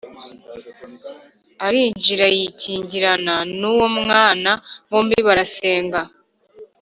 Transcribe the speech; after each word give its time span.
Arinjira 1.65 2.27
yikingirana 2.37 3.35
n 3.59 3.61
uwo 3.71 3.87
mwana 3.99 4.51
bombi 4.89 5.17
barasenga 5.27 6.01